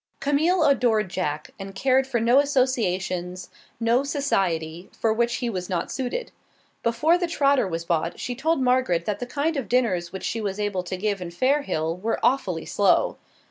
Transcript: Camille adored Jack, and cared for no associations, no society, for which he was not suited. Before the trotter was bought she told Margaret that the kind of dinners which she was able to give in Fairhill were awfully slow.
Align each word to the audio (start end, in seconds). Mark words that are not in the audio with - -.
Camille 0.19 0.63
adored 0.63 1.11
Jack, 1.11 1.51
and 1.59 1.75
cared 1.75 2.07
for 2.07 2.19
no 2.19 2.39
associations, 2.39 3.51
no 3.79 4.03
society, 4.03 4.89
for 4.99 5.13
which 5.13 5.35
he 5.35 5.47
was 5.47 5.69
not 5.69 5.91
suited. 5.91 6.31
Before 6.81 7.19
the 7.19 7.27
trotter 7.27 7.67
was 7.67 7.85
bought 7.85 8.19
she 8.19 8.33
told 8.33 8.59
Margaret 8.61 9.05
that 9.05 9.19
the 9.19 9.27
kind 9.27 9.55
of 9.57 9.69
dinners 9.69 10.11
which 10.11 10.23
she 10.23 10.41
was 10.41 10.59
able 10.59 10.81
to 10.85 10.97
give 10.97 11.21
in 11.21 11.29
Fairhill 11.29 12.01
were 12.01 12.19
awfully 12.23 12.65
slow. 12.65 13.17